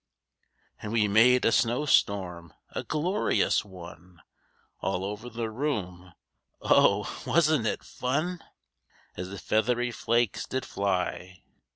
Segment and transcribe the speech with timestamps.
[0.81, 4.23] And we made a snowstorm, a glorious one,
[4.79, 6.13] All over the room.
[6.59, 7.21] Oh!
[7.23, 8.43] wasn't it fun,
[9.15, 11.43] As the feathery flakes did fly!